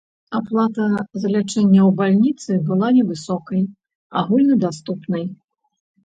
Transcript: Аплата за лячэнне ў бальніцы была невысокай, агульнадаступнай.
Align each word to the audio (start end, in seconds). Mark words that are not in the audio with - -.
Аплата 0.37 0.85
за 1.21 1.27
лячэнне 1.33 1.81
ў 1.87 1.91
бальніцы 1.99 2.51
была 2.69 2.89
невысокай, 2.95 3.61
агульнадаступнай. 4.23 5.29